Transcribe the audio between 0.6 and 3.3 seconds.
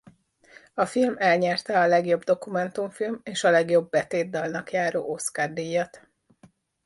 A film elnyerte a legjobb dokumentumfilm